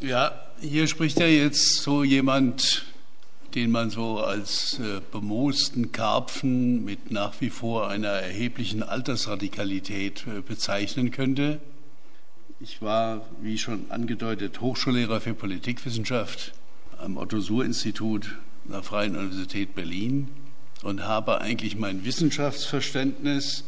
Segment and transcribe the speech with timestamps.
[0.00, 0.30] Ja,
[0.60, 2.86] hier spricht ja jetzt so jemand,
[3.56, 10.40] den man so als äh, bemoosten Karpfen mit nach wie vor einer erheblichen Altersradikalität äh,
[10.40, 11.58] bezeichnen könnte.
[12.60, 16.52] Ich war, wie schon angedeutet, Hochschullehrer für Politikwissenschaft
[16.98, 18.36] am Otto-Suhr-Institut
[18.66, 20.28] der Freien Universität Berlin
[20.84, 23.64] und habe eigentlich mein Wissenschaftsverständnis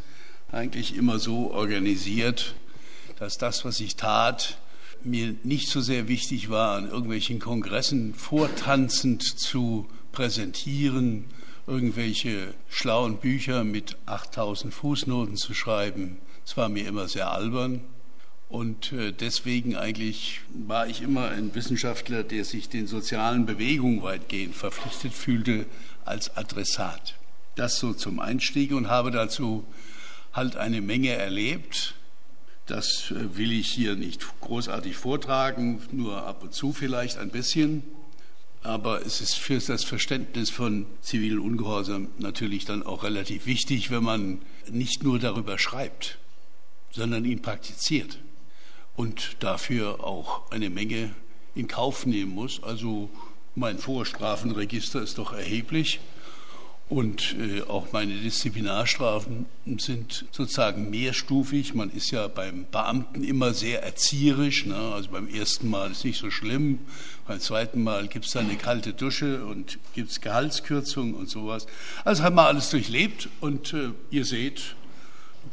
[0.52, 2.54] eigentlich immer so organisiert,
[3.18, 4.58] dass das, was ich tat,
[5.04, 11.26] mir nicht so sehr wichtig war, an irgendwelchen Kongressen vortanzend zu präsentieren,
[11.66, 16.18] irgendwelche schlauen Bücher mit 8000 Fußnoten zu schreiben.
[16.44, 17.80] Es war mir immer sehr albern.
[18.48, 24.56] Und äh, deswegen eigentlich war ich immer ein Wissenschaftler, der sich den sozialen Bewegungen weitgehend
[24.56, 25.66] verpflichtet fühlte
[26.04, 27.14] als Adressat.
[27.54, 29.64] Das so zum Einstieg und habe dazu
[30.32, 31.94] halt eine Menge erlebt.
[32.70, 37.82] Das äh, will ich hier nicht großartig vortragen, nur ab und zu vielleicht ein bisschen.
[38.62, 44.04] Aber es ist für das Verständnis von zivilen Ungehorsam natürlich dann auch relativ wichtig, wenn
[44.04, 44.38] man
[44.70, 46.18] nicht nur darüber schreibt,
[46.92, 48.18] sondern ihn praktiziert
[48.94, 51.12] und dafür auch eine Menge
[51.56, 52.62] in Kauf nehmen muss.
[52.62, 53.10] Also
[53.56, 55.98] mein Vorstrafenregister ist doch erheblich
[56.90, 59.46] und äh, auch meine Disziplinarstrafen
[59.78, 61.72] sind sozusagen mehrstufig.
[61.72, 64.66] Man ist ja beim Beamten immer sehr erzieherisch.
[64.66, 64.74] Ne?
[64.74, 66.80] Also beim ersten Mal ist nicht so schlimm,
[67.28, 71.68] beim zweiten Mal gibt es dann eine kalte Dusche und gibt es Gehaltskürzung und sowas.
[72.04, 74.74] Also haben wir alles durchlebt und äh, ihr seht,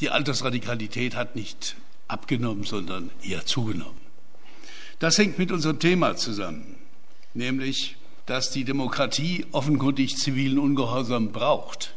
[0.02, 1.76] die Altersradikalität hat nicht
[2.08, 4.00] abgenommen, sondern eher zugenommen.
[4.98, 6.78] Das hängt mit unserem Thema zusammen,
[7.36, 7.97] nämlich,
[8.28, 11.96] dass die Demokratie offenkundig zivilen Ungehorsam braucht.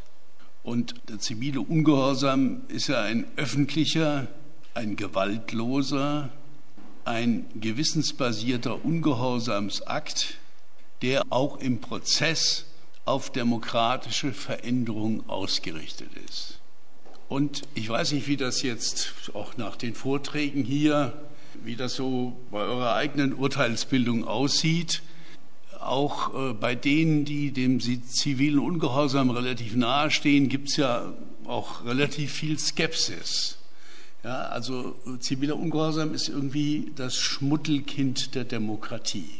[0.63, 4.29] Und der zivile Ungehorsam ist ja ein öffentlicher,
[4.73, 6.31] ein gewaltloser,
[7.05, 10.39] ein gewissensbasierter Ungehorsamsakt,
[11.03, 12.67] der auch im Prozess
[13.05, 16.61] auf demokratische Veränderung ausgerichtet ist.
[17.29, 21.13] Und ich weiß nicht, wie das jetzt auch nach den Vorträgen hier,
[21.65, 25.03] wie das so bei eurer eigenen Urteilsbildung aussieht.
[25.81, 31.13] Auch äh, bei denen, die dem zivilen Ungehorsam relativ nahestehen, gibt es ja
[31.47, 33.59] auch relativ viel Skepsis.
[34.23, 39.31] Ja, also ziviler Ungehorsam ist irgendwie das Schmuddelkind der Demokratie.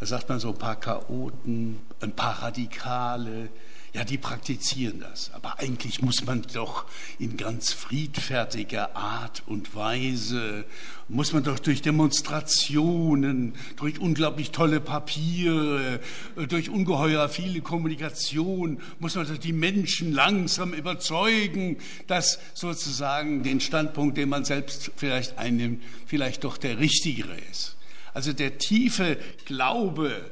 [0.00, 3.50] Da sagt man so ein paar Chaoten, ein paar Radikale,
[3.92, 5.30] ja, die praktizieren das.
[5.32, 6.84] Aber eigentlich muss man doch
[7.18, 10.64] in ganz friedfertiger Art und Weise,
[11.08, 16.00] muss man doch durch Demonstrationen, durch unglaublich tolle Papiere,
[16.48, 24.18] durch ungeheuer viele Kommunikation, muss man doch die Menschen langsam überzeugen, dass sozusagen den Standpunkt,
[24.18, 27.76] den man selbst vielleicht einnimmt, vielleicht doch der richtigere ist.
[28.12, 29.16] Also der tiefe
[29.46, 30.26] Glaube,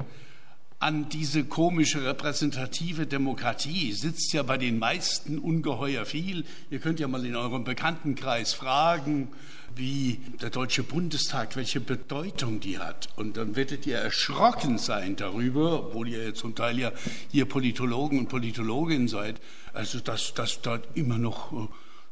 [0.79, 6.45] an diese komische repräsentative Demokratie sitzt ja bei den meisten ungeheuer viel.
[6.69, 9.29] Ihr könnt ja mal in eurem Bekanntenkreis fragen,
[9.75, 13.09] wie der Deutsche Bundestag, welche Bedeutung die hat.
[13.15, 16.91] Und dann werdet ihr erschrocken sein darüber, obwohl ihr zum Teil ja
[17.31, 19.41] hier Politologen und Politologinnen seid,
[19.73, 21.67] also dass, dass dort immer noch äh,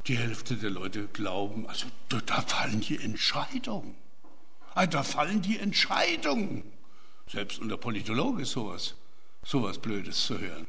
[0.08, 3.96] die Hälfte der Leute glauben, also da fallen die Entscheidungen.
[4.74, 6.64] Also da fallen die Entscheidungen.
[7.28, 8.96] Selbst unter Politologen ist sowas,
[9.44, 10.68] sowas Blödes zu hören.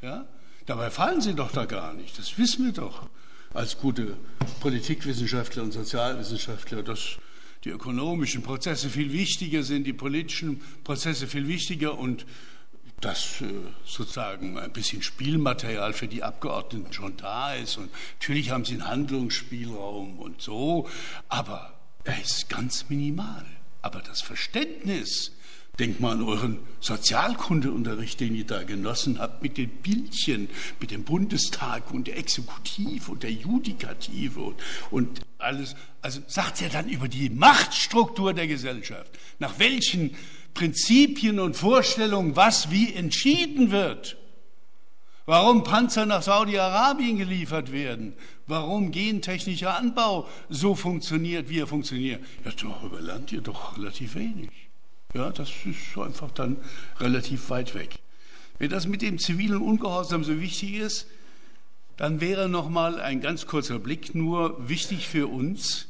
[0.00, 0.26] Ja?
[0.66, 2.18] Dabei fallen sie doch da gar nicht.
[2.18, 3.08] Das wissen wir doch
[3.52, 4.16] als gute
[4.60, 7.18] Politikwissenschaftler und Sozialwissenschaftler, dass
[7.64, 12.26] die ökonomischen Prozesse viel wichtiger sind, die politischen Prozesse viel wichtiger und
[13.00, 13.46] dass äh,
[13.84, 17.76] sozusagen ein bisschen Spielmaterial für die Abgeordneten schon da ist.
[17.76, 20.88] Und natürlich haben sie einen Handlungsspielraum und so,
[21.28, 23.44] aber er ist ganz minimal.
[23.82, 25.32] Aber das Verständnis
[25.78, 30.50] Denkt mal an euren Sozialkundeunterricht, den ihr da genossen habt, mit den Bildchen,
[30.80, 34.56] mit dem Bundestag und der Exekutive und der Judikative und,
[34.90, 35.74] und alles.
[36.02, 40.14] Also sagt er dann über die Machtstruktur der Gesellschaft, nach welchen
[40.52, 44.18] Prinzipien und Vorstellungen was wie entschieden wird.
[45.24, 48.12] Warum Panzer nach Saudi-Arabien geliefert werden,
[48.46, 52.22] warum gentechnischer Anbau so funktioniert, wie er funktioniert.
[52.44, 54.50] Ja, darüber lernt ihr doch relativ wenig.
[55.14, 56.56] Ja, das ist einfach dann
[56.98, 57.98] relativ weit weg.
[58.58, 61.06] Wenn das mit dem zivilen Ungehorsam so wichtig ist,
[61.96, 65.88] dann wäre noch mal ein ganz kurzer Blick nur wichtig für uns,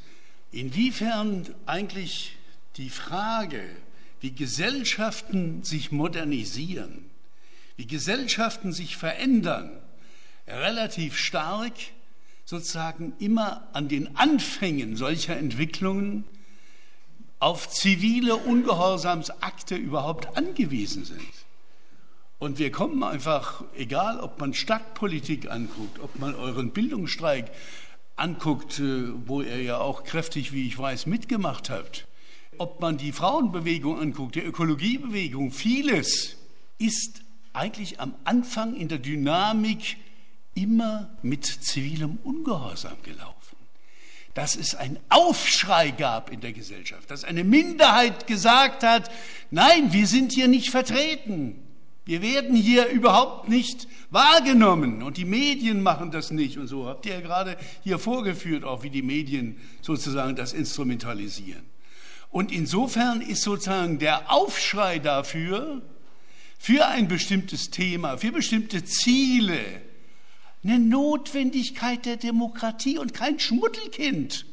[0.50, 2.36] inwiefern eigentlich
[2.76, 3.62] die Frage,
[4.20, 7.04] wie Gesellschaften sich modernisieren,
[7.76, 9.70] wie Gesellschaften sich verändern,
[10.46, 11.74] relativ stark
[12.44, 16.24] sozusagen immer an den Anfängen solcher Entwicklungen
[17.42, 21.20] auf zivile Ungehorsamsakte überhaupt angewiesen sind.
[22.38, 27.50] Und wir kommen einfach, egal ob man Stadtpolitik anguckt, ob man euren Bildungsstreik
[28.14, 32.06] anguckt, äh, wo ihr ja auch kräftig, wie ich weiß, mitgemacht habt,
[32.58, 36.36] ob man die Frauenbewegung anguckt, die Ökologiebewegung, vieles
[36.78, 37.22] ist
[37.52, 39.96] eigentlich am Anfang in der Dynamik
[40.54, 43.41] immer mit zivilem Ungehorsam gelaufen
[44.34, 49.10] dass es einen Aufschrei gab in der Gesellschaft, dass eine Minderheit gesagt hat,
[49.50, 51.58] nein, wir sind hier nicht vertreten.
[52.04, 56.86] Wir werden hier überhaupt nicht wahrgenommen und die Medien machen das nicht und so.
[56.86, 61.62] Habt ihr ja gerade hier vorgeführt, auch wie die Medien sozusagen das instrumentalisieren.
[62.30, 65.82] Und insofern ist sozusagen der Aufschrei dafür,
[66.58, 69.60] für ein bestimmtes Thema, für bestimmte Ziele,
[70.64, 74.46] eine Notwendigkeit der Demokratie und kein Schmuddelkind.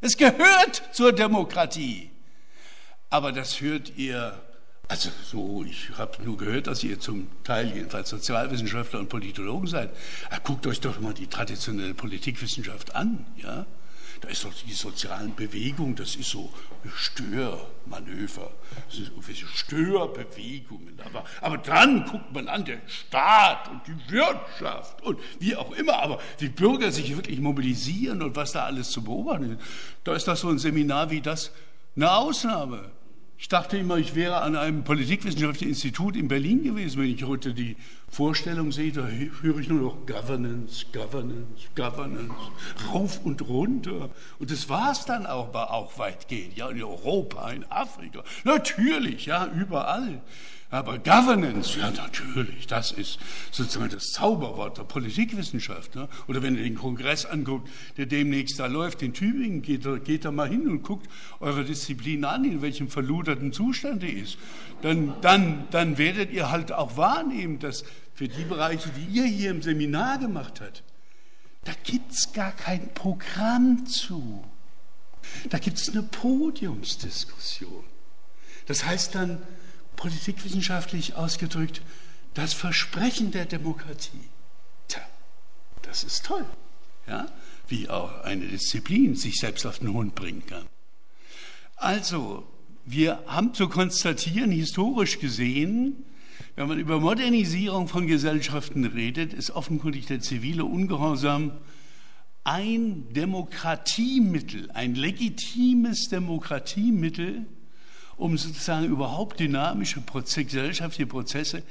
[0.00, 2.10] Es gehört zur Demokratie.
[3.10, 4.40] Aber das hört ihr,
[4.86, 9.90] also so, ich habe nur gehört, dass ihr zum Teil jedenfalls Sozialwissenschaftler und Politologen seid.
[10.44, 13.66] Guckt euch doch mal die traditionelle Politikwissenschaft an, ja.
[14.20, 16.52] Da ist doch die sozialen Bewegung, das ist so
[16.94, 18.50] Störmanöver,
[18.86, 20.98] das sind irgendwelche Störbewegungen.
[21.04, 26.02] Aber, aber dann guckt man an den Staat und die Wirtschaft und wie auch immer,
[26.02, 29.62] aber die Bürger sich wirklich mobilisieren und was da alles zu beobachten ist.
[30.04, 31.52] Da ist das so ein Seminar wie das
[31.94, 32.90] eine Ausnahme.
[33.40, 37.00] Ich dachte immer, ich wäre an einem politikwissenschaftlichen Institut in Berlin gewesen.
[37.00, 37.76] Wenn ich heute die
[38.10, 42.34] Vorstellung sehe, da höre ich nur noch Governance, Governance, Governance,
[42.92, 44.10] rauf und runter.
[44.40, 46.56] Und das war es dann auch, auch weitgehend.
[46.56, 50.20] Ja, in Europa, in Afrika, natürlich, ja, überall.
[50.70, 53.18] Aber Governance, ja natürlich, das ist
[53.50, 55.94] sozusagen das Zauberwort der Politikwissenschaft.
[55.94, 56.08] Ne?
[56.26, 60.30] Oder wenn ihr den Kongress anguckt, der demnächst da läuft in Tübingen, geht, geht da
[60.30, 61.08] mal hin und guckt
[61.40, 64.36] eure Disziplin an, in welchem verluderten Zustand die ist.
[64.82, 69.50] Dann, dann, dann werdet ihr halt auch wahrnehmen, dass für die Bereiche, die ihr hier
[69.50, 70.82] im Seminar gemacht habt,
[71.64, 74.44] da gibt es gar kein Programm zu.
[75.48, 77.84] Da gibt es eine Podiumsdiskussion.
[78.66, 79.42] Das heißt dann,
[79.98, 81.82] politikwissenschaftlich ausgedrückt,
[82.32, 84.30] das Versprechen der Demokratie.
[84.86, 85.02] Tja,
[85.82, 86.46] das ist toll.
[87.06, 87.26] Ja?
[87.66, 90.64] Wie auch eine Disziplin sich selbst auf den Hund bringen kann.
[91.76, 92.46] Also,
[92.86, 96.04] wir haben zu konstatieren, historisch gesehen,
[96.54, 101.52] wenn man über Modernisierung von Gesellschaften redet, ist offenkundig der zivile Ungehorsam
[102.44, 107.46] ein Demokratiemittel, ein legitimes Demokratiemittel,
[108.18, 111.62] um sozusagen überhaupt dynamische Proze gesellschaftliche Prozesse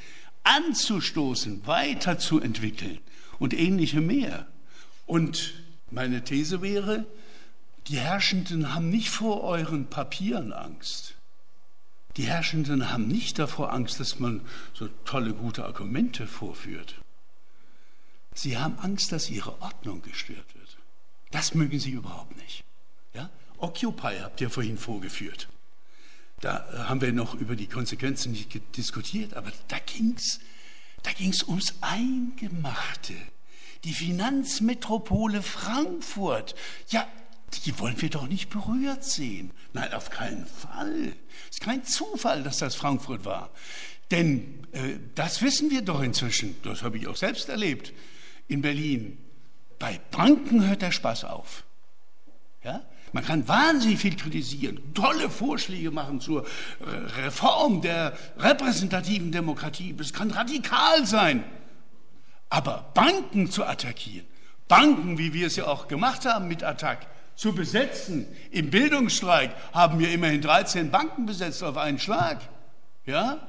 [0.44, 3.00] anzustoßen, weiterzuentwickeln
[3.38, 4.48] und ähnliche mehr.
[5.06, 5.54] Und
[5.92, 7.06] meine These wäre,
[7.88, 11.16] die Herrschenden haben nicht vor euren Papieren Angst.
[12.16, 14.42] Die Herrschenden haben nicht davor Angst, dass man
[14.74, 16.96] so tolle, gute Argumente vorführt.
[18.34, 20.78] Sie haben Angst, dass ihre Ordnung gestört wird.
[21.32, 22.64] Das mögen sie überhaupt nicht.
[23.14, 23.30] Ja?
[23.58, 25.48] Occupy habt ihr vorhin vorgeführt.
[26.42, 30.40] Da haben wir noch über die Konsequenzen nicht diskutiert, aber da ging es
[31.04, 33.14] da ging's ums Eingemachte.
[33.84, 36.56] Die Finanzmetropole Frankfurt.
[36.90, 37.08] Ja,
[37.66, 39.52] die wollen wir doch nicht berührt sehen.
[39.74, 41.14] Nein, auf keinen Fall.
[41.50, 43.52] Es ist kein Zufall, dass das Frankfurt war.
[44.12, 46.58] Denn äh, das wissen wir doch inzwischen.
[46.64, 47.94] Das habe ich auch selbst erlebt
[48.48, 49.18] in Berlin.
[49.80, 51.64] Bei Banken hört der Spaß auf.
[52.64, 52.84] Ja?
[53.14, 56.90] Man kann wahnsinnig viel kritisieren, tolle Vorschläge machen zur äh,
[57.22, 59.96] Reform der repräsentativen Demokratie.
[60.00, 61.44] Es kann radikal sein.
[62.50, 64.26] Aber Banken zu attackieren,
[64.68, 70.00] Banken, wie wir es ja auch gemacht haben mit Attac, zu besetzen, im Bildungsstreik haben
[70.00, 72.42] wir immerhin 13 Banken besetzt auf einen Schlag.
[73.06, 73.40] Ja?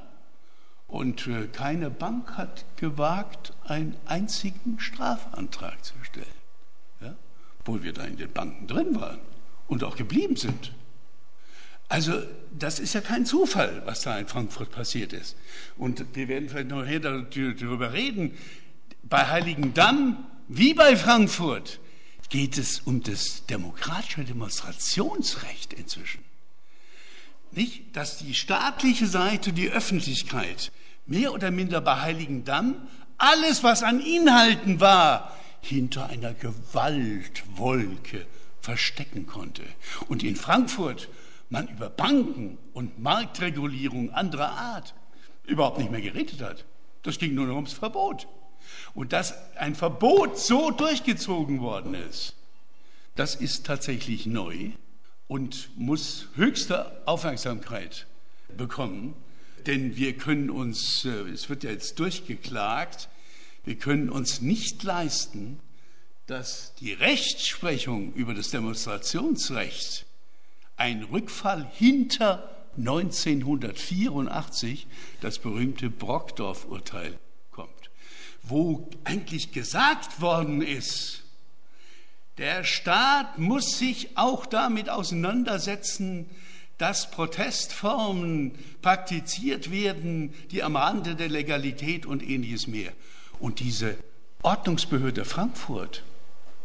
[0.87, 6.27] Und äh, keine Bank hat gewagt, einen einzigen Strafantrag zu stellen.
[7.01, 7.15] Ja?
[7.61, 9.21] Obwohl wir da in den Banken drin waren
[9.69, 10.73] und auch geblieben sind.
[11.89, 15.37] Also das ist ja kein Zufall, was da in Frankfurt passiert ist.
[15.79, 18.37] Und wir werden vielleicht noch darüber reden.
[19.05, 21.79] Bei Heiligendamm wie bei Frankfurt
[22.31, 26.25] geht es um das demokratische Demonstrationsrecht inzwischen.
[27.53, 30.73] Nicht, dass die staatliche Seite, die Öffentlichkeit,
[31.07, 32.77] mehr oder minder bei Heiligendamm
[33.19, 38.27] alles, was an Inhalten war, hinter einer Gewaltwolke
[38.69, 39.63] verstecken konnte.
[40.09, 41.09] Und in Frankfurt
[41.49, 44.95] man über Banken und Marktregulierung anderer Art
[45.47, 46.67] überhaupt nicht mehr geredet hat.
[47.03, 48.29] Das ging nur noch ums Verbot.
[48.93, 52.35] Und dass ein Verbot so durchgezogen worden ist,
[53.15, 54.73] das ist tatsächlich neu.
[55.29, 58.07] und muss höchste Aufmerksamkeit
[58.57, 59.15] bekommen,
[59.67, 63.11] denn wir können uns, äh, es wird ja jetzt durchgeklagt,
[63.65, 65.61] wir können uns nicht leisten,
[66.29, 70.05] dass die Rechtsprechung über das Demonstrationsrecht
[70.77, 74.87] ein Rückfall hinter 1984,
[75.23, 77.19] das berühmte Brockdorf-Urteil,
[77.51, 77.91] kommt,
[78.43, 81.23] wo eigentlich gesagt worden ist,
[82.37, 86.27] der Staat muss sich auch damit auseinandersetzen,
[86.77, 92.93] dass Protestformen praktiziert werden, die am Rande der Legalität und ähnliches mehr.
[93.41, 93.97] Und diese
[94.43, 96.05] Ordnungsbehörde Frankfurt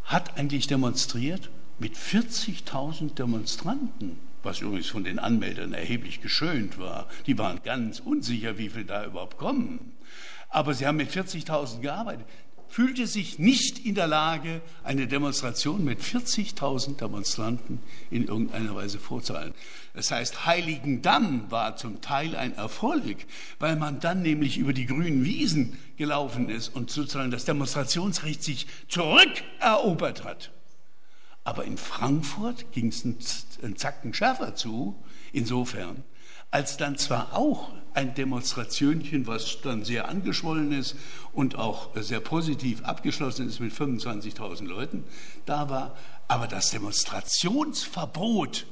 [0.03, 7.07] hat eigentlich demonstriert mit 40.000 Demonstranten, was übrigens von den Anmeldern erheblich geschönt war.
[7.25, 9.93] Die waren ganz unsicher, wie viel da überhaupt kommen.
[10.49, 12.27] Aber sie haben mit 40.000 gearbeitet
[12.73, 19.53] fühlte sich nicht in der Lage, eine Demonstration mit 40.000 Demonstranten in irgendeiner Weise vorzuhalten.
[19.93, 23.27] Das heißt, Heiligendamm war zum Teil ein Erfolg,
[23.59, 28.65] weil man dann nämlich über die grünen Wiesen gelaufen ist und sozusagen das Demonstrationsrecht sich
[28.87, 30.49] zurückerobert hat.
[31.43, 33.05] Aber in Frankfurt ging es
[33.61, 34.95] einen Zacken schärfer zu,
[35.31, 36.03] insofern,
[36.49, 40.95] als dann zwar auch ein Demonstrationchen, was dann sehr angeschwollen ist
[41.31, 45.03] und auch sehr positiv abgeschlossen ist mit 25.000 Leuten,
[45.45, 45.97] da war,
[46.27, 48.65] aber das Demonstrationsverbot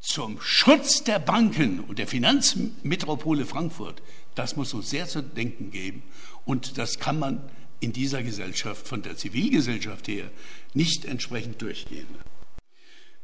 [0.00, 4.02] zum Schutz der Banken und der Finanzmetropole Frankfurt,
[4.34, 6.02] das muss uns sehr zu denken geben
[6.44, 7.40] und das kann man
[7.80, 10.30] in dieser Gesellschaft von der Zivilgesellschaft her
[10.74, 12.06] nicht entsprechend durchgehen.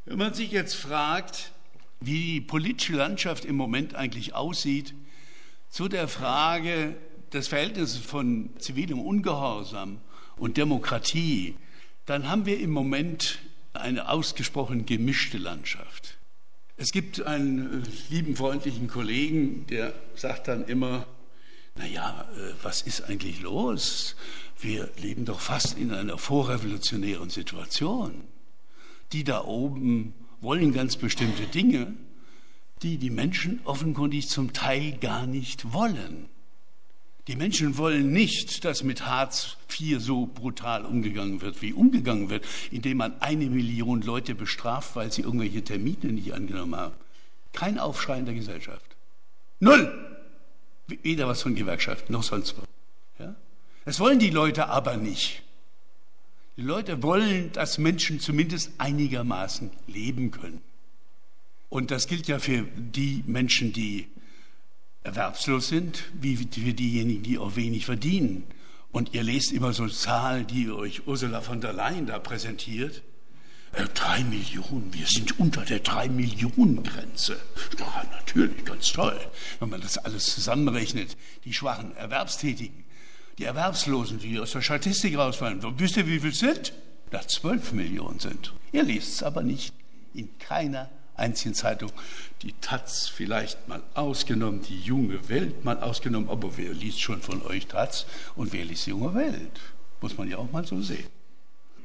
[0.04, 1.52] Wenn man sich jetzt fragt,
[2.00, 4.94] wie die politische Landschaft im Moment eigentlich aussieht,
[5.74, 6.94] zu der Frage
[7.32, 9.98] des Verhältnisses von zivilem Ungehorsam
[10.36, 11.56] und Demokratie,
[12.06, 13.40] dann haben wir im Moment
[13.72, 16.16] eine ausgesprochen gemischte Landschaft.
[16.76, 21.06] Es gibt einen äh, lieben, freundlichen Kollegen, der sagt dann immer,
[21.74, 24.14] naja, äh, was ist eigentlich los?
[24.60, 28.22] Wir leben doch fast in einer vorrevolutionären Situation.
[29.10, 31.94] Die da oben wollen ganz bestimmte Dinge,
[32.82, 36.28] die die Menschen offenkundig zum Teil gar nicht wollen.
[37.26, 42.44] Die Menschen wollen nicht, dass mit Hartz IV so brutal umgegangen wird, wie umgegangen wird,
[42.70, 46.94] indem man eine Million Leute bestraft, weil sie irgendwelche Termine nicht angenommen haben.
[47.54, 48.84] Kein Aufschrei in der Gesellschaft.
[49.60, 49.92] Null!
[50.86, 52.66] Weder was von Gewerkschaften noch sonst was.
[53.18, 53.34] Ja?
[53.86, 55.42] Das wollen die Leute aber nicht.
[56.58, 60.60] Die Leute wollen, dass Menschen zumindest einigermaßen leben können.
[61.68, 64.08] Und das gilt ja für die Menschen, die
[65.02, 68.44] erwerbslos sind, wie für diejenigen, die auch wenig verdienen.
[68.90, 73.02] Und ihr lest immer so Zahlen, die euch Ursula von der Leyen da präsentiert.
[73.72, 77.36] Äh, drei Millionen, wir sind unter der drei Millionen Grenze.
[77.78, 79.18] Ja, natürlich, ganz toll,
[79.58, 81.16] wenn man das alles zusammenrechnet.
[81.44, 82.84] Die schwachen Erwerbstätigen,
[83.38, 85.60] die Erwerbslosen, die aus der Statistik rausfallen.
[85.78, 86.72] Wisst ihr, wie viel sind?
[87.10, 88.52] Da zwölf Millionen sind.
[88.72, 89.74] Ihr lest es aber nicht
[90.14, 91.92] in keiner einzigen Zeitung.
[92.42, 97.42] Die Taz vielleicht mal ausgenommen, die junge Welt mal ausgenommen, aber wer liest schon von
[97.42, 98.06] euch Taz
[98.36, 99.60] und wer liest junge Welt?
[100.00, 101.06] Muss man ja auch mal so sehen.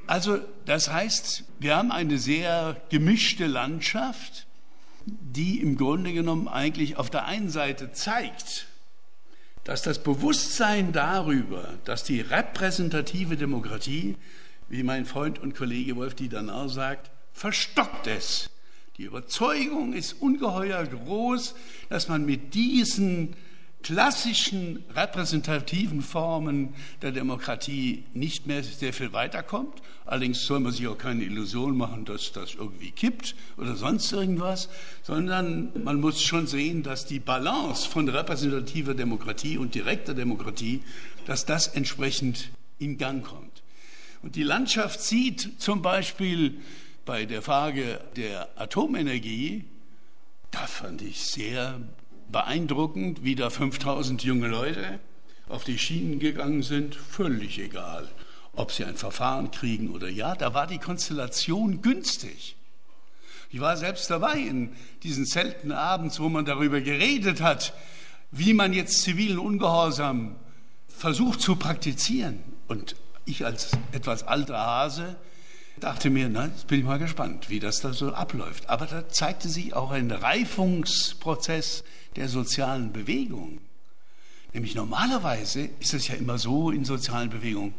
[0.08, 4.48] Also das heißt, wir haben eine sehr gemischte Landschaft,
[5.06, 8.68] die im Grunde genommen eigentlich auf der einen Seite zeigt,
[9.64, 14.18] dass das Bewusstsein darüber, dass die repräsentative Demokratie,
[14.68, 18.50] wie mein Freund und Kollege Wolf Diedanau sagt, verstockt ist.
[19.00, 21.56] Die Überzeugung ist ungeheuer groß,
[21.88, 23.34] dass man mit diesen
[23.82, 29.82] klassischen repräsentativen Formen der Demokratie nicht mehr sehr viel weiterkommt.
[30.06, 34.68] Allerdings soll man sich auch keine Illusion machen, dass das irgendwie kippt oder sonst irgendwas,
[35.02, 40.84] sondern man muss schon sehen, dass die Balance von repräsentativer Demokratie und direkter Demokratie,
[41.26, 43.64] dass das entsprechend in Gang kommt.
[44.24, 46.60] Und die Landschaft sieht zum Beispiel
[47.06, 49.66] bei der Frage der Atomenergie,
[50.52, 51.80] da fand ich sehr
[52.32, 55.00] beeindruckend, wie da 5000 junge Leute
[55.48, 58.08] auf die Schienen gegangen sind, völlig egal,
[58.54, 62.56] ob sie ein Verfahren kriegen oder ja, da war die Konstellation günstig.
[63.52, 67.74] Ich war selbst dabei in diesen seltenen Abends, wo man darüber geredet hat,
[68.32, 70.36] wie man jetzt zivilen Ungehorsam
[70.88, 72.44] versucht zu praktizieren.
[72.68, 75.16] Und ich als etwas alter Hase
[75.80, 78.70] dachte mir, na, jetzt bin ich mal gespannt, wie das da so abläuft.
[78.70, 81.84] Aber da zeigte sich auch ein Reifungsprozess
[82.16, 83.60] der sozialen Bewegung.
[84.54, 87.74] Nämlich normalerweise ist es ja immer so in sozialen Bewegungen,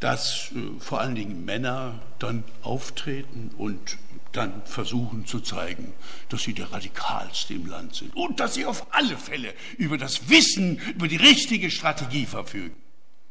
[0.00, 3.98] dass äh, vor allen Dingen Männer dann auftreten und
[4.32, 5.94] dann versuchen zu zeigen,
[6.28, 10.28] dass sie der Radikalste im Land sind und dass sie auf alle Fälle über das
[10.28, 12.76] Wissen, über die richtige Strategie verfügen.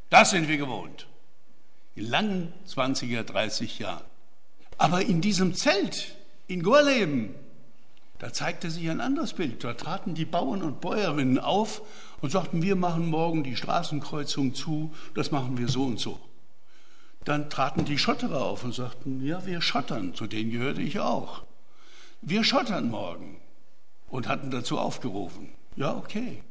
[0.09, 1.07] Das sind wir gewohnt.
[1.95, 4.03] In langen 20er, 30 Jahren.
[4.77, 6.15] Aber in diesem Zelt
[6.47, 7.33] in Gorleben,
[8.19, 9.63] da zeigte sich ein anderes Bild.
[9.63, 11.81] Da traten die Bauern und Bäuerinnen auf
[12.21, 16.19] und sagten, wir machen morgen die Straßenkreuzung zu, das machen wir so und so.
[17.23, 21.43] Dann traten die Schotterer auf und sagten, ja, wir schottern, zu denen gehörte ich auch.
[22.21, 23.37] Wir schottern morgen
[24.09, 25.49] und hatten dazu aufgerufen.
[25.75, 26.43] Ja, okay.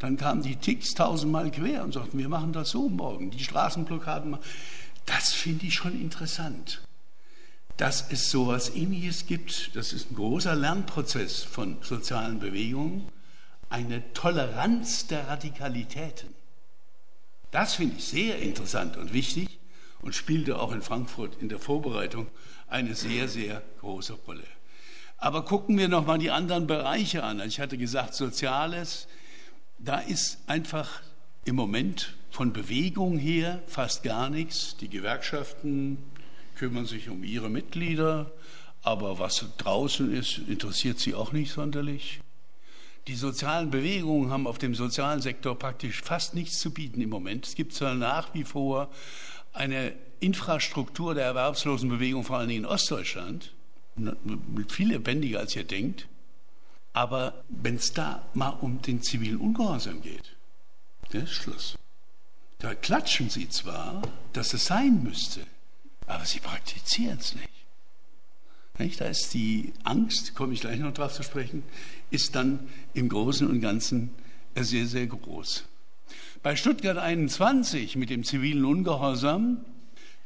[0.00, 4.38] Dann kamen die Ticks tausendmal quer und sagten, wir machen das so morgen, die Straßenblockaden.
[5.06, 6.82] Das finde ich schon interessant.
[7.76, 13.08] Dass es so etwas Ähnliches gibt, das ist ein großer Lernprozess von sozialen Bewegungen,
[13.68, 16.34] eine Toleranz der Radikalitäten.
[17.50, 19.58] Das finde ich sehr interessant und wichtig
[20.00, 22.26] und spielte auch in Frankfurt in der Vorbereitung
[22.68, 24.44] eine sehr, sehr große Rolle.
[25.18, 27.40] Aber gucken wir noch mal die anderen Bereiche an.
[27.40, 29.06] Ich hatte gesagt, Soziales,
[29.82, 31.02] da ist einfach
[31.44, 34.76] im Moment von Bewegung her fast gar nichts.
[34.76, 35.98] Die Gewerkschaften
[36.56, 38.30] kümmern sich um ihre Mitglieder,
[38.82, 42.20] aber was draußen ist, interessiert sie auch nicht sonderlich.
[43.06, 47.46] Die sozialen Bewegungen haben auf dem sozialen Sektor praktisch fast nichts zu bieten im Moment.
[47.46, 48.90] Es gibt zwar nach wie vor
[49.52, 53.52] eine Infrastruktur der Erwerbslosenbewegung, vor allen Dingen in Ostdeutschland,
[54.68, 56.06] viel lebendiger als ihr denkt.
[56.92, 60.36] Aber wenn es da mal um den zivilen Ungehorsam geht,
[61.12, 61.78] der ist Schluss.
[62.58, 65.40] Da klatschen sie zwar, dass es sein müsste,
[66.06, 67.48] aber sie praktizieren es nicht.
[68.78, 69.00] nicht.
[69.00, 71.62] Da ist die Angst, komme ich gleich noch drauf zu sprechen,
[72.10, 74.10] ist dann im Großen und Ganzen
[74.56, 75.64] sehr, sehr groß.
[76.42, 79.64] Bei Stuttgart 21 mit dem zivilen Ungehorsam,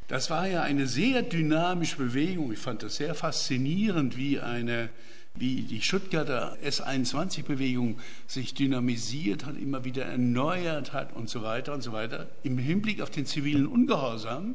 [0.09, 2.53] das war ja eine sehr dynamische Bewegung.
[2.53, 4.91] Ich fand das sehr faszinierend, wie eine
[5.37, 11.83] wie die Stuttgarter S21-Bewegung sich dynamisiert hat, immer wieder erneuert hat und so weiter und
[11.83, 12.29] so weiter.
[12.43, 14.55] Im Hinblick auf den zivilen Ungehorsam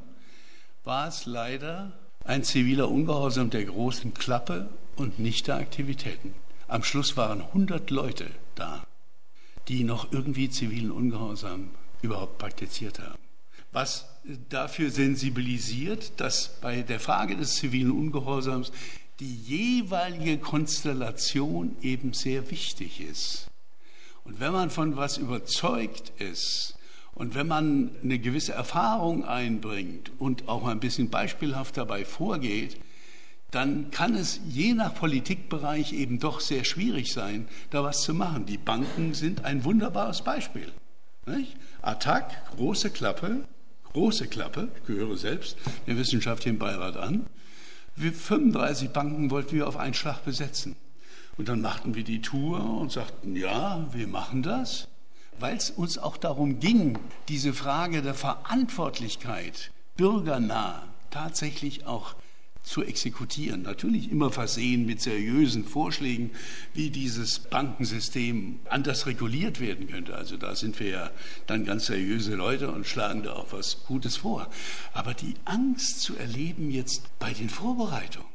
[0.84, 1.92] war es leider
[2.24, 6.34] ein ziviler Ungehorsam der großen Klappe und nicht der Aktivitäten.
[6.68, 8.84] Am Schluss waren 100 Leute da
[9.70, 11.70] die noch irgendwie zivilen Ungehorsam
[12.02, 13.20] überhaupt praktiziert haben.
[13.72, 14.08] Was
[14.50, 18.72] dafür sensibilisiert, dass bei der Frage des zivilen Ungehorsams
[19.20, 23.48] die jeweilige Konstellation eben sehr wichtig ist.
[24.24, 26.76] Und wenn man von was überzeugt ist
[27.14, 32.78] und wenn man eine gewisse Erfahrung einbringt und auch ein bisschen beispielhaft dabei vorgeht,
[33.52, 38.46] dann kann es je nach Politikbereich eben doch sehr schwierig sein, da was zu machen.
[38.46, 40.72] Die Banken sind ein wunderbares Beispiel.
[41.26, 41.58] Nicht?
[41.82, 43.44] Attac, große Klappe,
[43.92, 47.26] große Klappe, gehöre selbst der wissenschaftlichen Beirat an.
[47.96, 50.76] Wir 35 Banken wollten wir auf einen Schlag besetzen.
[51.38, 54.88] Und dann machten wir die Tour und sagten, ja, wir machen das,
[55.40, 57.00] weil es uns auch darum ging,
[57.30, 62.16] diese Frage der Verantwortlichkeit bürgernah tatsächlich auch
[62.64, 63.64] zu exekutieren.
[63.64, 66.32] Natürlich immer versehen mit seriösen Vorschlägen,
[66.74, 70.16] wie dieses Bankensystem anders reguliert werden könnte.
[70.16, 71.12] Also da sind wir ja
[71.48, 74.50] dann ganz seriöse Leute und schlagen da auch was Gutes vor.
[74.94, 78.30] Aber die Angst zu erleben jetzt bei den Vorbereitungen.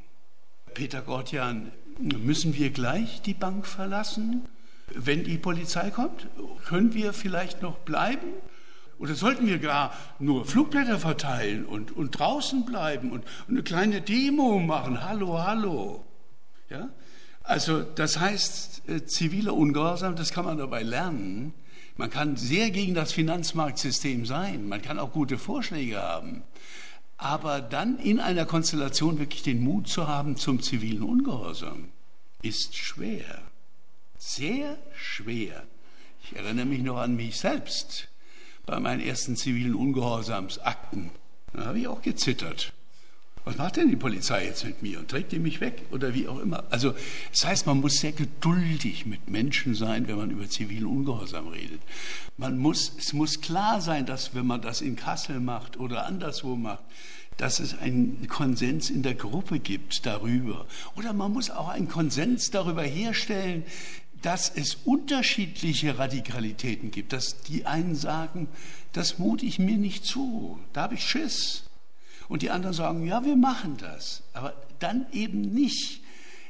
[0.75, 4.47] Peter Gortjan, müssen wir gleich die Bank verlassen?
[4.93, 6.27] Wenn die Polizei kommt,
[6.67, 8.27] können wir vielleicht noch bleiben?
[8.99, 14.01] Oder sollten wir gar nur Flugblätter verteilen und, und draußen bleiben und, und eine kleine
[14.01, 15.03] Demo machen?
[15.03, 16.05] Hallo, hallo.
[16.71, 16.89] Ja?
[17.43, 21.53] Also das heißt, äh, ziviler Ungehorsam, das kann man dabei lernen.
[21.97, 24.69] Man kann sehr gegen das Finanzmarktsystem sein.
[24.69, 26.43] Man kann auch gute Vorschläge haben.
[27.17, 31.89] Aber dann in einer Konstellation wirklich den Mut zu haben zum zivilen Ungehorsam,
[32.43, 33.43] ist schwer.
[34.19, 35.63] Sehr schwer.
[36.23, 38.09] Ich erinnere mich noch an mich selbst
[38.67, 41.11] bei meinen ersten zivilen Ungehorsamsakten.
[41.53, 42.73] Da habe ich auch gezittert.
[43.45, 46.27] Was macht denn die Polizei jetzt mit mir und trägt die mich weg oder wie
[46.29, 46.65] auch immer?
[46.71, 46.95] Also
[47.31, 51.81] das heißt, man muss sehr geduldig mit Menschen sein, wenn man über zivilen Ungehorsam redet.
[52.39, 56.57] Man muss, es muss klar sein, dass wenn man das in Kassel macht oder anderswo
[56.57, 56.85] macht,
[57.37, 60.67] dass es einen Konsens in der Gruppe gibt darüber.
[60.97, 63.65] Oder man muss auch einen Konsens darüber herstellen,
[64.25, 68.49] dass es unterschiedliche Radikalitäten gibt, dass die einen sagen,
[68.93, 71.65] das mute ich mir nicht zu, da habe ich Schiss.
[72.27, 76.01] Und die anderen sagen, ja, wir machen das, aber dann eben nicht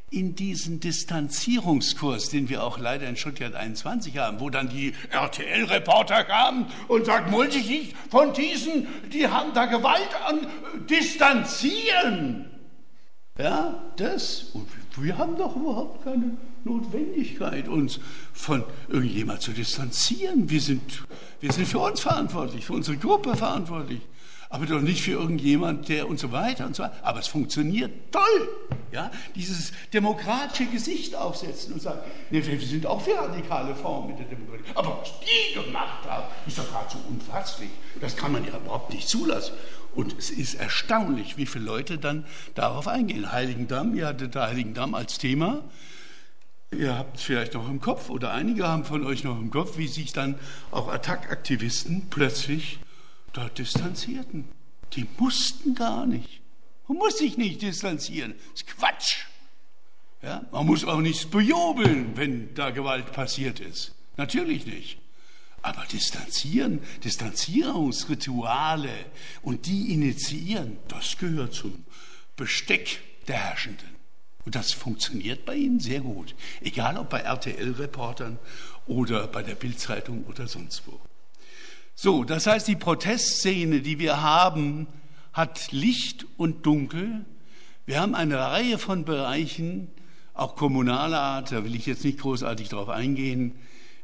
[0.08, 6.22] in diesen Distanzierungskurs, den wir auch leider in Stuttgart 21 haben, wo dann die RTL-Reporter
[6.22, 10.46] kamen und sagten, wollte ich nicht von diesen, die haben da Gewalt an,
[10.88, 12.48] distanzieren.
[13.36, 14.50] Ja, das.
[14.52, 14.68] Und
[15.02, 18.00] wir haben doch überhaupt keine Notwendigkeit, uns
[18.32, 20.48] von irgendjemand zu distanzieren.
[20.48, 21.04] Wir sind,
[21.40, 24.00] wir sind für uns verantwortlich, für unsere Gruppe verantwortlich
[24.54, 26.94] aber doch nicht für irgendjemand, der und so weiter und so weiter.
[27.02, 28.48] Aber es funktioniert toll.
[28.92, 29.10] Ja?
[29.34, 31.98] Dieses demokratische Gesicht aufsetzen und sagen,
[32.30, 34.70] nee, wir sind auch für radikale Formen mit der Demokratie.
[34.76, 37.70] Aber was die gemacht haben, ist doch geradezu unfasslich.
[38.00, 39.54] Das kann man ja überhaupt nicht zulassen.
[39.96, 43.32] Und es ist erstaunlich, wie viele Leute dann darauf eingehen.
[43.32, 45.64] Heiligendamm, ihr hattet da Heiligendamm als Thema.
[46.70, 49.78] Ihr habt es vielleicht noch im Kopf oder einige haben von euch noch im Kopf,
[49.78, 50.36] wie sich dann
[50.70, 52.78] auch Attackaktivisten plötzlich
[53.34, 54.48] dort distanzierten.
[54.94, 56.40] Die mussten gar nicht.
[56.88, 58.34] Man muss sich nicht distanzieren.
[58.52, 59.26] Das ist Quatsch.
[60.22, 63.94] Ja, man muss auch nicht bejubeln, wenn da Gewalt passiert ist.
[64.16, 64.98] Natürlich nicht.
[65.60, 68.90] Aber distanzieren, Distanzierungsrituale
[69.42, 71.84] und die initiieren, das gehört zum
[72.36, 73.88] Besteck der Herrschenden.
[74.44, 76.34] Und das funktioniert bei ihnen sehr gut.
[76.60, 78.38] Egal ob bei RTL-Reportern
[78.86, 81.00] oder bei der Bildzeitung oder sonst wo.
[82.04, 84.88] So, das heißt, die Protestszene, die wir haben,
[85.32, 87.24] hat Licht und Dunkel.
[87.86, 89.88] Wir haben eine Reihe von Bereichen,
[90.34, 93.52] auch kommunaler Art, da will ich jetzt nicht großartig darauf eingehen,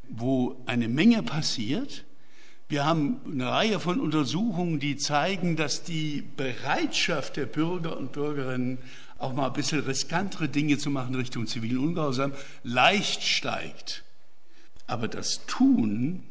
[0.08, 2.06] wo eine Menge passiert.
[2.70, 8.78] Wir haben eine Reihe von Untersuchungen, die zeigen, dass die Bereitschaft der Bürger und Bürgerinnen,
[9.18, 12.32] auch mal ein bisschen riskantere Dinge zu machen Richtung zivilen Ungehorsam,
[12.62, 14.04] leicht steigt.
[14.86, 16.22] Aber das Tun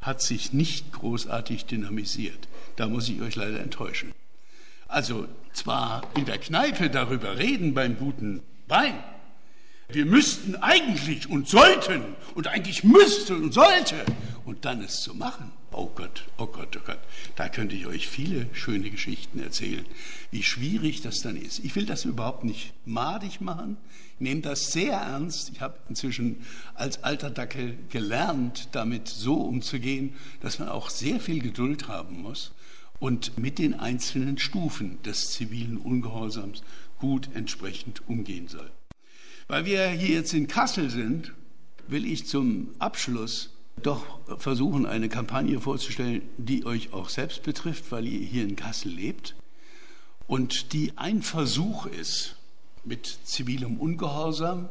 [0.00, 2.48] hat sich nicht großartig dynamisiert.
[2.76, 4.12] Da muss ich euch leider enttäuschen.
[4.88, 8.94] Also zwar in der Kneipe darüber reden beim guten Wein.
[9.88, 13.96] Wir müssten eigentlich und sollten und eigentlich müsste und sollte
[14.44, 15.52] und dann es zu machen.
[15.80, 16.98] Oh Gott, oh Gott, oh Gott.
[17.36, 19.86] Da könnte ich euch viele schöne Geschichten erzählen,
[20.30, 21.60] wie schwierig das dann ist.
[21.64, 23.78] Ich will das überhaupt nicht madig machen
[24.20, 25.50] nehme das sehr ernst.
[25.50, 31.40] Ich habe inzwischen als alter Dackel gelernt, damit so umzugehen, dass man auch sehr viel
[31.40, 32.52] Geduld haben muss
[32.98, 36.62] und mit den einzelnen Stufen des zivilen Ungehorsams
[36.98, 38.70] gut entsprechend umgehen soll.
[39.48, 41.32] Weil wir hier jetzt in Kassel sind,
[41.88, 43.50] will ich zum Abschluss
[43.86, 48.92] doch versuchen, eine Kampagne vorzustellen, die euch auch selbst betrifft, weil ihr hier in Kassel
[48.92, 49.34] lebt.
[50.26, 52.36] Und die ein Versuch ist,
[52.84, 54.68] mit zivilem Ungehorsam,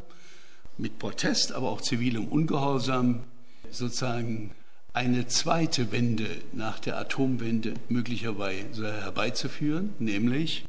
[0.78, 3.24] mit Protest, aber auch zivilem Ungehorsam
[3.69, 4.52] sozusagen
[4.93, 10.65] eine zweite Wende nach der Atomwende möglicherweise herbeizuführen, nämlich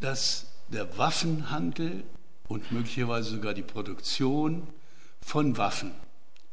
[0.00, 2.02] dass der Waffenhandel
[2.48, 4.66] und möglicherweise sogar die Produktion
[5.20, 5.92] von Waffen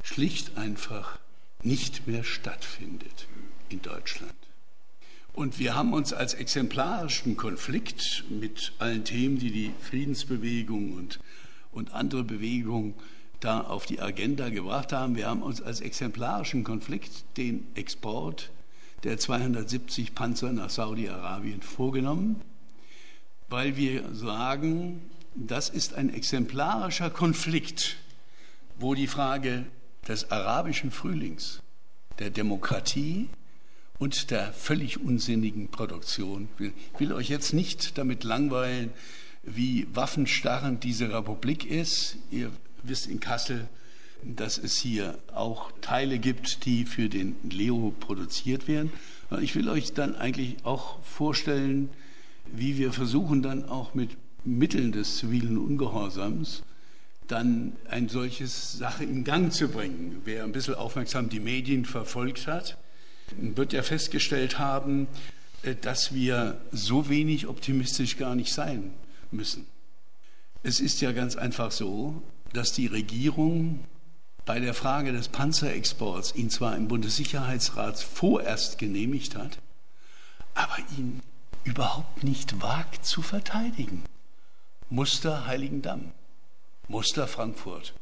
[0.04, 1.18] schlicht einfach
[1.64, 3.28] nicht mehr stattfindet
[3.70, 4.34] in Deutschland.
[5.34, 11.20] Und wir haben uns als exemplarischen Konflikt mit allen Themen, die die Friedensbewegung und,
[11.72, 12.94] und andere Bewegungen
[13.40, 18.52] da auf die Agenda gebracht haben, wir haben uns als exemplarischen Konflikt den Export
[19.04, 22.42] der 270 Panzer nach Saudi-Arabien vorgenommen,
[23.50, 25.02] weil wir sagen,
[25.36, 27.98] das ist ein exemplarischer Konflikt,
[28.78, 29.66] wo die Frage
[30.08, 31.62] des arabischen Frühlings,
[32.20, 33.30] der Demokratie,
[34.00, 36.50] und der völlig unsinnigen Produktion.
[36.60, 38.92] Ich will euch jetzt nicht damit langweilen,
[39.44, 42.18] wie waffenstarrend diese Republik ist.
[42.32, 42.52] Ihr
[42.84, 43.68] wisst in Kassel,
[44.24, 48.92] dass es hier auch Teile gibt, die für den Leo produziert werden.
[49.42, 51.90] Ich will euch dann eigentlich auch vorstellen,
[52.52, 56.64] wie wir versuchen dann auch mit Mitteln des zivilen Ungehorsams
[57.28, 60.22] dann ein solches Sache in Gang zu bringen.
[60.26, 62.78] Wer ein bisschen aufmerksam die Medien verfolgt hat,
[63.38, 65.08] wird ja festgestellt haben,
[65.64, 68.94] äh, dass wir so wenig optimistisch gar nicht sein
[69.32, 69.66] müssen.
[70.62, 72.22] Es ist ja ganz einfach so,
[72.54, 73.80] dass die Regierung
[74.46, 79.58] bei der Frage des Panzerexports ihn zwar im Bundessicherheitsrat vorerst genehmigt hat,
[80.54, 81.22] aber ihn
[81.64, 84.04] überhaupt nicht wagt zu verteidigen.
[84.90, 86.12] Muster Heiligendamm,
[86.90, 87.94] Muster Frankfurt,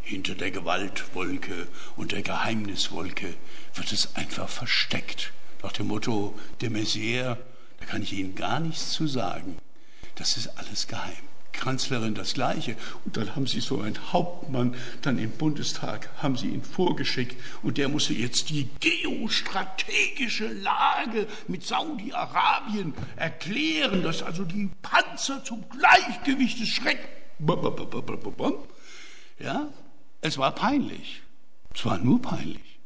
[0.00, 3.34] hinter der Gewaltwolke und der Geheimniswolke
[3.74, 5.32] wird es einfach versteckt.
[5.62, 7.36] Nach dem Motto, der Messier,
[7.78, 9.58] da kann ich Ihnen gar nichts zu sagen.
[10.14, 11.12] Das ist alles geheim.
[11.52, 12.76] Kanzlerin das Gleiche.
[13.04, 17.76] Und dann haben Sie so einen Hauptmann, dann im Bundestag haben Sie ihn vorgeschickt und
[17.76, 26.58] der musste jetzt die geostrategische Lage mit Saudi-Arabien erklären, dass also die Panzer zum Gleichgewicht
[26.58, 27.19] des Schreck.
[29.38, 29.68] Ja,
[30.20, 31.22] es war peinlich.
[31.74, 32.78] Es war nur peinlich.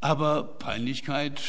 [0.00, 1.40] Aber Peinlichkeit,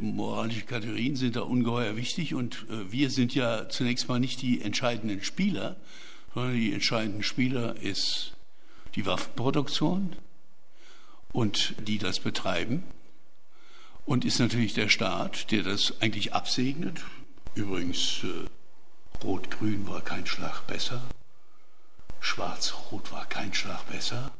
[0.00, 4.62] moralische Kategorien sind da ungeheuer wichtig und äh, wir sind ja zunächst mal nicht die
[4.62, 5.76] entscheidenden Spieler,
[6.32, 8.34] sondern die entscheidenden Spieler ist
[8.94, 10.14] die Waffenproduktion
[11.32, 12.84] und die das betreiben
[14.06, 17.00] und ist natürlich der Staat, der das eigentlich absegnet.
[17.56, 21.02] Übrigens, äh, Rot-Grün war kein Schlag besser,
[22.24, 24.32] Schwarz-Rot war kein Schlag besser.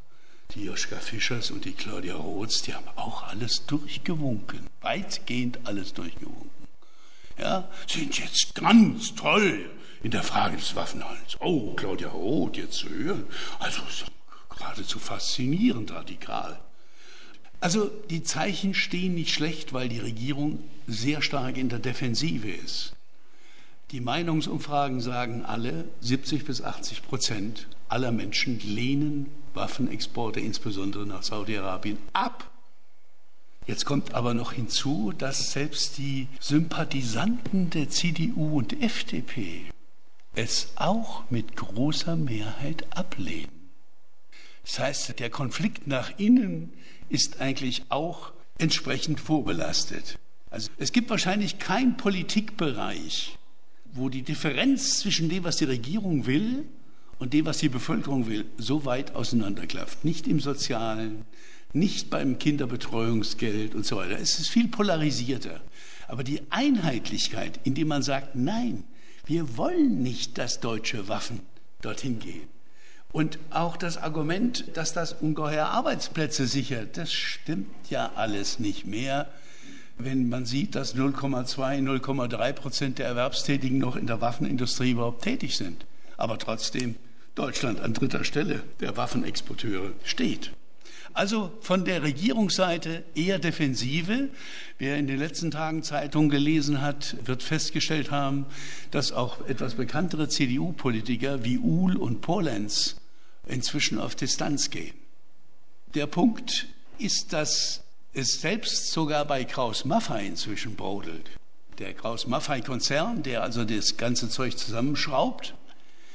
[0.54, 6.50] Die Joschka Fischers und die Claudia Roths, die haben auch alles durchgewunken, weitgehend alles durchgewunken.
[7.38, 9.70] Ja, sind jetzt ganz toll
[10.02, 11.36] in der Frage des Waffenhandels.
[11.40, 13.26] Oh, Claudia Roth jetzt zu hören,
[13.58, 13.82] also
[14.48, 16.58] geradezu faszinierend radikal.
[17.60, 22.94] Also die Zeichen stehen nicht schlecht, weil die Regierung sehr stark in der Defensive ist.
[23.90, 31.98] Die Meinungsumfragen sagen alle, 70 bis 80 Prozent aller Menschen lehnen Waffenexporte, insbesondere nach Saudi-Arabien,
[32.12, 32.50] ab.
[33.66, 39.62] Jetzt kommt aber noch hinzu, dass selbst die Sympathisanten der CDU und FDP
[40.34, 43.70] es auch mit großer Mehrheit ablehnen.
[44.64, 46.72] Das heißt, der Konflikt nach innen
[47.08, 50.18] ist eigentlich auch entsprechend vorbelastet.
[50.50, 53.38] Also es gibt wahrscheinlich keinen Politikbereich,
[53.94, 56.64] wo die Differenz zwischen dem, was die Regierung will
[57.18, 60.04] und dem, was die Bevölkerung will, so weit auseinanderklafft.
[60.04, 61.24] Nicht im Sozialen,
[61.72, 64.18] nicht beim Kinderbetreuungsgeld und so weiter.
[64.18, 65.60] Es ist viel polarisierter.
[66.08, 68.84] Aber die Einheitlichkeit, indem man sagt, nein,
[69.26, 71.40] wir wollen nicht, dass deutsche Waffen
[71.80, 72.48] dorthin gehen.
[73.12, 79.30] Und auch das Argument, dass das ungeheuer Arbeitsplätze sichert, das stimmt ja alles nicht mehr.
[79.96, 85.56] Wenn man sieht, dass 0,2, 0,3 Prozent der Erwerbstätigen noch in der Waffenindustrie überhaupt tätig
[85.56, 86.96] sind, aber trotzdem
[87.34, 90.52] Deutschland an dritter Stelle der Waffenexporteure steht.
[91.14, 94.30] Also von der Regierungsseite eher Defensive.
[94.78, 98.46] Wer in den letzten Tagen Zeitungen gelesen hat, wird festgestellt haben,
[98.90, 102.96] dass auch etwas bekanntere CDU-Politiker wie Uhl und Polenz
[103.46, 104.94] inzwischen auf Distanz gehen.
[105.94, 106.66] Der Punkt
[106.98, 107.83] ist, dass
[108.14, 111.30] es selbst sogar bei Kraus Maffei inzwischen brodelt.
[111.78, 115.54] Der Kraus Maffei Konzern, der also das ganze Zeug zusammenschraubt,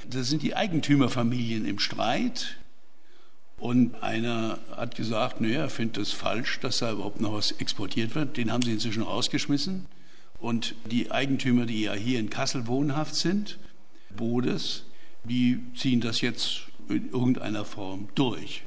[0.10, 2.56] da sind die Eigentümerfamilien im Streit.
[3.58, 8.16] Und einer hat gesagt, naja, er findet es falsch, dass da überhaupt noch was exportiert
[8.16, 8.38] wird.
[8.38, 9.86] Den haben sie inzwischen rausgeschmissen.
[10.40, 13.60] Und die Eigentümer, die ja hier in Kassel wohnhaft sind,
[14.16, 14.86] Bodes,
[15.26, 18.64] die ziehen das jetzt in irgendeiner Form durch.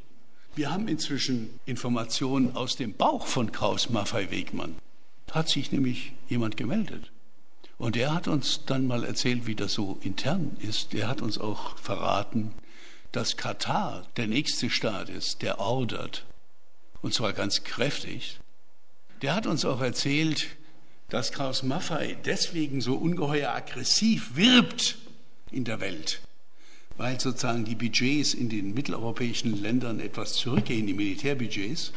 [0.54, 4.76] Wir haben inzwischen Informationen aus dem Bauch von Kraus Maffei Wegmann.
[5.30, 7.10] Hat sich nämlich jemand gemeldet.
[7.78, 10.92] Und er hat uns dann mal erzählt, wie das so intern ist.
[10.92, 12.52] Er hat uns auch verraten,
[13.12, 16.26] dass Katar der nächste Staat ist, der ordert.
[17.00, 18.38] Und zwar ganz kräftig.
[19.22, 20.48] Der hat uns auch erzählt,
[21.08, 24.98] dass Kraus Maffei deswegen so ungeheuer aggressiv wirbt
[25.50, 26.20] in der Welt
[26.96, 31.92] weil sozusagen die Budgets in den mitteleuropäischen Ländern etwas zurückgehen, die Militärbudgets,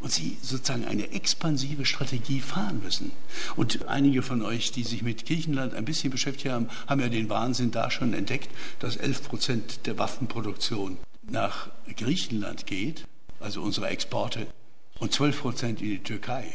[0.00, 3.10] und sie sozusagen eine expansive Strategie fahren müssen.
[3.56, 7.28] Und einige von euch, die sich mit Griechenland ein bisschen beschäftigt haben, haben ja den
[7.28, 13.04] Wahnsinn da schon entdeckt, dass 11 Prozent der Waffenproduktion nach Griechenland geht,
[13.40, 14.46] also unsere Exporte,
[15.00, 16.54] und 12 Prozent in die Türkei.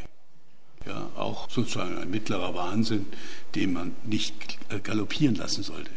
[0.86, 3.08] Ja, auch sozusagen ein mittlerer Wahnsinn,
[3.56, 5.92] den man nicht galoppieren lassen sollte.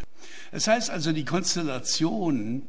[0.53, 2.63] Das heißt also, die Konstellation,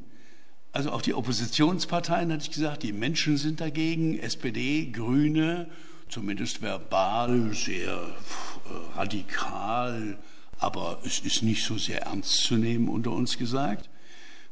[0.72, 5.68] also auch die Oppositionsparteien, hatte ich gesagt, die Menschen sind dagegen, SPD, Grüne,
[6.10, 10.18] zumindest verbal sehr äh, radikal,
[10.60, 13.90] aber es ist nicht so sehr ernst zu nehmen unter uns gesagt.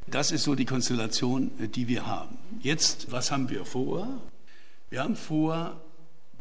[0.06, 2.38] Das ist so die Konstellation, die wir haben.
[2.60, 4.22] Jetzt, was haben wir vor?
[4.88, 5.80] Wir haben vor,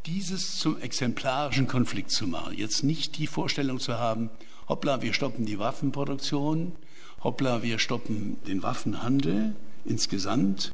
[0.05, 2.55] dieses zum exemplarischen Konflikt zu machen.
[2.55, 4.29] Jetzt nicht die Vorstellung zu haben,
[4.67, 6.73] hoppla, wir stoppen die Waffenproduktion,
[7.23, 10.73] hoppla, wir stoppen den Waffenhandel insgesamt,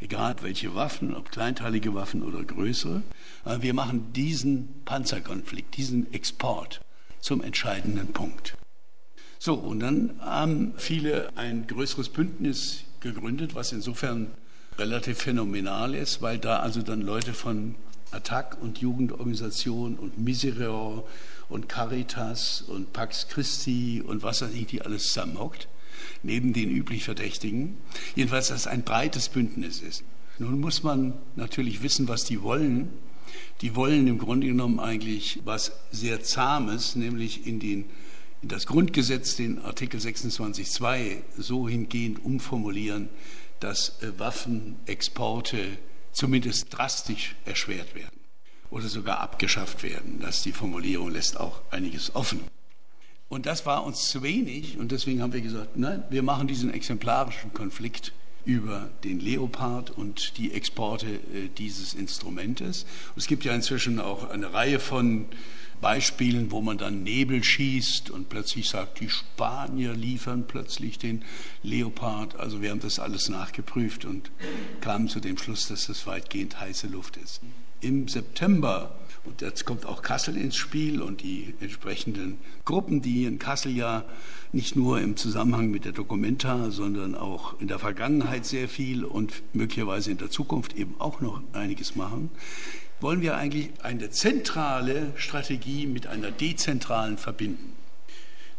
[0.00, 3.02] egal welche Waffen, ob kleinteilige Waffen oder größere.
[3.60, 6.80] Wir machen diesen Panzerkonflikt, diesen Export
[7.20, 8.54] zum entscheidenden Punkt.
[9.38, 14.32] So, und dann haben viele ein größeres Bündnis gegründet, was insofern
[14.78, 17.74] relativ phänomenal ist, weil da also dann Leute von
[18.12, 21.04] Attac und Jugendorganisation und Misereor
[21.48, 25.68] und Caritas und Pax Christi und was weiß ich, die alles zusammenhockt,
[26.22, 27.76] neben den üblich Verdächtigen.
[28.14, 30.04] Jedenfalls, dass es ein breites Bündnis ist.
[30.38, 32.90] Nun muss man natürlich wissen, was die wollen.
[33.60, 37.84] Die wollen im Grunde genommen eigentlich was sehr Zahmes, nämlich in, den,
[38.42, 43.08] in das Grundgesetz, den Artikel 26.2, so hingehend umformulieren,
[43.60, 45.58] dass äh, Waffenexporte
[46.12, 48.22] zumindest drastisch erschwert werden.
[48.70, 50.18] oder sogar abgeschafft werden.
[50.20, 52.40] Das die Formulierung lässt auch einiges offen.
[53.28, 56.72] Und das war uns zu wenig und deswegen haben wir gesagt, nein, wir machen diesen
[56.72, 58.12] exemplarischen Konflikt
[58.44, 62.86] über den Leopard und die Exporte äh, dieses Instrumentes.
[63.16, 65.26] es gibt ja inzwischen auch eine Reihe von
[65.82, 71.24] Beispielen, wo man dann Nebel schießt und plötzlich sagt, die Spanier liefern plötzlich den
[71.64, 72.38] Leopard.
[72.38, 74.30] Also wir haben das alles nachgeprüft und
[74.80, 77.40] kamen zu dem Schluss, dass das weitgehend heiße Luft ist.
[77.80, 83.38] Im September und jetzt kommt auch Kassel ins Spiel und die entsprechenden Gruppen, die in
[83.38, 84.04] Kassel ja
[84.52, 89.42] nicht nur im Zusammenhang mit der Documenta, sondern auch in der Vergangenheit sehr viel und
[89.52, 92.30] möglicherweise in der Zukunft eben auch noch einiges machen,
[93.00, 97.72] wollen wir eigentlich eine zentrale Strategie mit einer dezentralen verbinden.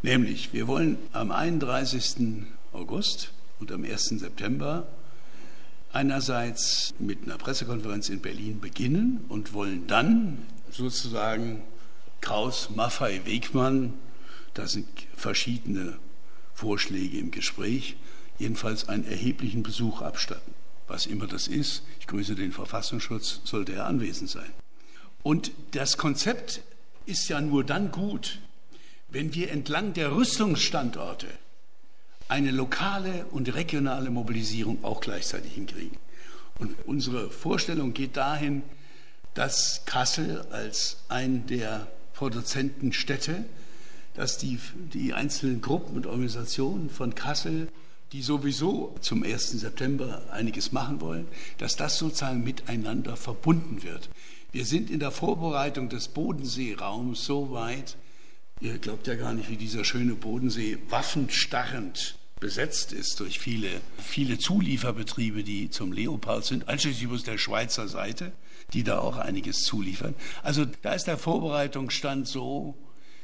[0.02, 2.44] Nämlich, wir wollen am 31.
[2.74, 4.06] August und am 1.
[4.20, 4.88] September
[5.94, 10.40] einerseits mit einer Pressekonferenz in Berlin beginnen und wollen dann
[10.74, 11.62] sozusagen
[12.22, 13.94] Kraus, Maffei, Wegmann,
[14.54, 15.98] da sind verschiedene
[16.54, 17.96] Vorschläge im Gespräch,
[18.40, 20.54] jedenfalls einen erheblichen Besuch abstatten.
[20.88, 24.52] Was immer das ist, ich grüße den Verfassungsschutz, sollte er anwesend sein.
[25.22, 26.62] Und das Konzept
[27.06, 28.40] ist ja nur dann gut,
[29.10, 31.28] wenn wir entlang der Rüstungsstandorte
[32.28, 35.98] eine lokale und regionale Mobilisierung auch gleichzeitig hinkriegen.
[36.60, 38.64] Und unsere Vorstellung geht dahin,
[39.34, 43.46] dass Kassel als ein der Produzentenstädte,
[44.14, 44.60] dass die,
[44.94, 47.70] die einzelnen Gruppen und Organisationen von Kassel,
[48.12, 49.52] die sowieso zum 1.
[49.52, 54.10] September einiges machen wollen, dass das sozusagen miteinander verbunden wird.
[54.52, 57.98] Wir sind in der Vorbereitung des Bodenseeraums so weit,
[58.62, 64.38] ihr glaubt ja gar nicht, wie dieser schöne Bodensee waffenstarrend besetzt ist durch viele, viele
[64.38, 68.32] Zulieferbetriebe, die zum Leopard sind, einschließlich der Schweizer Seite,
[68.74, 70.16] die da auch einiges zuliefern.
[70.44, 72.76] Also da ist der Vorbereitungsstand so,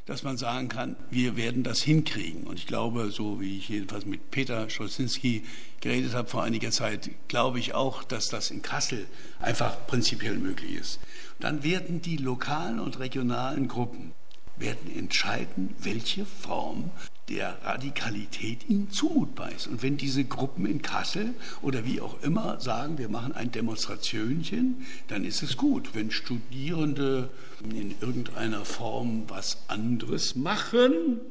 [0.05, 2.45] dass man sagen kann, wir werden das hinkriegen.
[2.45, 5.43] Und ich glaube, so wie ich jedenfalls mit Peter Scholzinski
[5.81, 9.05] geredet habe vor einiger Zeit, glaube ich auch, dass das in Kassel
[9.39, 10.99] einfach prinzipiell möglich ist.
[11.39, 14.13] Dann werden die lokalen und regionalen Gruppen
[14.59, 16.91] werden entscheiden, welche Form
[17.29, 19.67] der Radikalität ihnen zumutbar ist.
[19.67, 24.85] Und wenn diese Gruppen in Kassel oder wie auch immer sagen, wir machen ein Demonstrationchen,
[25.07, 25.93] dann ist es gut.
[25.93, 27.29] Wenn Studierende
[27.63, 31.21] in irgendeiner Form was anderes machen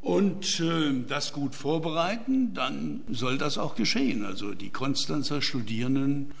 [0.00, 4.24] und äh, das gut vorbereiten, dann soll das auch geschehen.
[4.24, 6.32] Also die Konstanzer Studierenden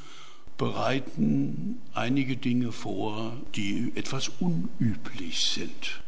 [0.56, 6.00] bereiten einige Dinge vor, die etwas unüblich sind.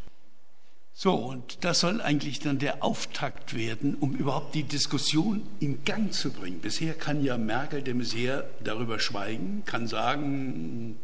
[1.01, 6.11] So, und das soll eigentlich dann der Auftakt werden, um überhaupt die Diskussion in Gang
[6.11, 6.59] zu bringen.
[6.59, 10.97] Bisher kann ja Merkel de Maizière darüber schweigen, kann sagen,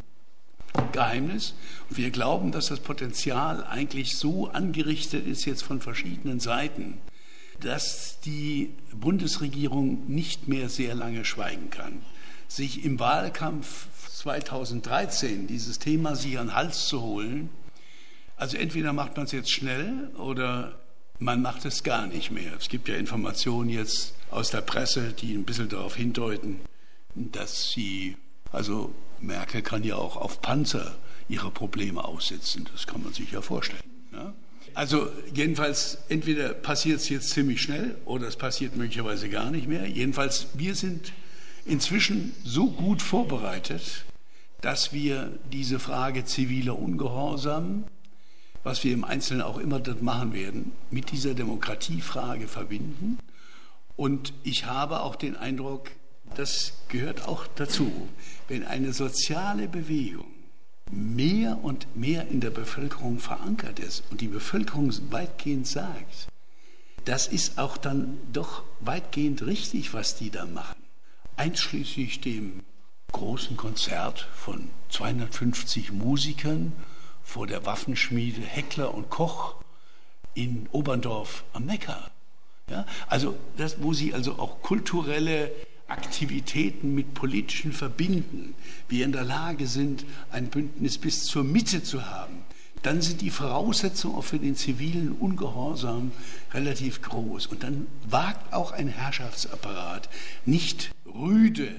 [0.91, 1.55] Geheimnis.
[1.89, 6.97] Und wir glauben, dass das Potenzial eigentlich so angerichtet ist jetzt von verschiedenen Seiten,
[7.61, 12.01] dass die Bundesregierung nicht mehr sehr lange schweigen kann.
[12.49, 17.49] Sich im Wahlkampf 2013 dieses Thema sich an den Hals zu holen,
[18.37, 20.79] also entweder macht man es jetzt schnell oder
[21.19, 22.53] man macht es gar nicht mehr.
[22.59, 26.59] Es gibt ja Informationen jetzt aus der Presse, die ein bisschen darauf hindeuten,
[27.15, 28.17] dass sie,
[28.51, 30.97] also Merkel kann ja auch auf Panzer
[31.29, 32.67] ihre Probleme aussitzen.
[32.71, 33.81] Das kann man sich ja vorstellen.
[34.11, 34.33] Ja?
[34.73, 39.87] Also jedenfalls, entweder passiert es jetzt ziemlich schnell oder es passiert möglicherweise gar nicht mehr.
[39.87, 41.13] Jedenfalls, wir sind
[41.65, 44.03] inzwischen so gut vorbereitet,
[44.59, 47.85] dass wir diese Frage ziviler Ungehorsam
[48.65, 53.19] was wir im Einzelnen auch immer dort machen werden, mit dieser Demokratiefrage verbinden.
[53.95, 55.91] Und ich habe auch den Eindruck,
[56.35, 58.09] das gehört auch dazu,
[58.47, 60.25] wenn eine soziale Bewegung
[60.91, 66.27] mehr und mehr in der Bevölkerung verankert ist und die Bevölkerung weitgehend sagt,
[67.05, 70.81] das ist auch dann doch weitgehend richtig, was die da machen.
[71.37, 72.63] Einschließlich dem
[73.11, 76.73] großen Konzert von 250 Musikern
[77.25, 79.55] vor der Waffenschmiede Heckler und Koch
[80.35, 82.11] in Oberndorf am Neckar.
[82.69, 85.51] Ja, also das, wo sie also auch kulturelle
[85.87, 88.55] Aktivitäten mit politischen verbinden,
[88.87, 92.43] wir in der Lage sind, ein Bündnis bis zur Mitte zu haben,
[92.81, 96.11] dann sind die Voraussetzungen auch für den zivilen Ungehorsam
[96.53, 97.47] relativ groß.
[97.47, 100.09] Und dann wagt auch ein Herrschaftsapparat
[100.45, 101.75] nicht rüde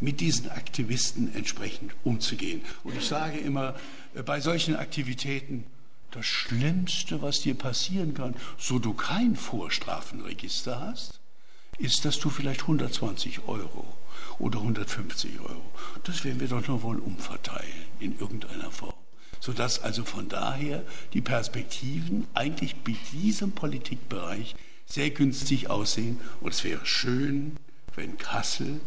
[0.00, 2.62] mit diesen Aktivisten entsprechend umzugehen.
[2.84, 3.74] Und ich sage immer,
[4.14, 5.64] äh, bei solchen Aktivitäten,
[6.10, 11.20] das Schlimmste, was dir passieren kann, so du kein Vorstrafenregister hast,
[11.78, 13.86] ist, dass du vielleicht 120 Euro
[14.38, 15.70] oder 150 Euro,
[16.04, 17.88] das werden wir doch nur wohl umverteilen.
[18.00, 18.94] in irgendeiner Form.
[19.40, 24.54] Sodass also von daher die Perspektiven eigentlich bei diesem Politikbereich
[24.86, 26.20] sehr günstig aussehen.
[26.40, 27.56] Und es wäre schön,
[27.94, 28.80] wenn Kassel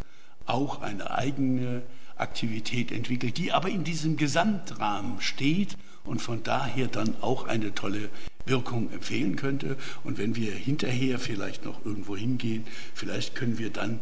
[0.46, 1.82] auch eine eigene
[2.16, 8.10] Aktivität entwickelt, die aber in diesem Gesamtrahmen steht und von daher dann auch eine tolle
[8.44, 9.76] Wirkung empfehlen könnte.
[10.04, 12.64] Und wenn wir hinterher vielleicht noch irgendwo hingehen,
[12.94, 14.00] vielleicht können wir dann,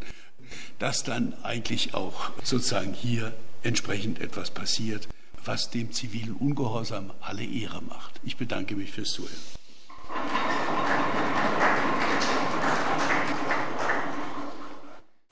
[0.79, 3.33] dass dann eigentlich auch sozusagen hier
[3.63, 5.09] entsprechend etwas passiert,
[5.45, 8.21] was dem zivilen Ungehorsam alle Ehre macht.
[8.25, 10.40] Ich bedanke mich fürs Zuhören.